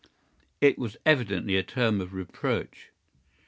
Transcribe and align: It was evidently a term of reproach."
It 0.61 0.79
was 0.79 0.97
evidently 1.05 1.55
a 1.57 1.61
term 1.61 2.01
of 2.01 2.11
reproach." 2.15 2.89